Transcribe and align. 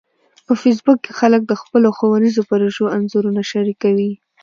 په 0.45 0.53
فېسبوک 0.61 0.97
کې 1.03 1.11
خلک 1.19 1.41
د 1.47 1.53
خپلو 1.61 1.87
ښوونیزو 1.97 2.41
پروژو 2.49 2.85
انځورونه 2.97 3.41
شریکوي 3.51 4.11